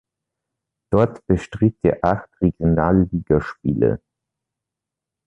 [0.91, 4.01] Dort bestritt er acht Regionalligaspiele.